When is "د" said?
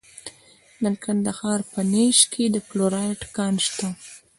0.83-0.85, 2.53-2.55